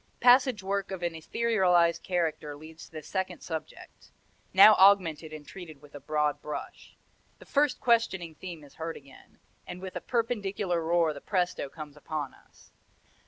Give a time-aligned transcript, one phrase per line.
[0.19, 4.09] Passage work of an etherealized character leads to the second subject,
[4.51, 6.95] now augmented and treated with a broad brush.
[7.37, 9.37] The first questioning theme is heard again,
[9.67, 12.71] and with a perpendicular roar the presto comes upon us.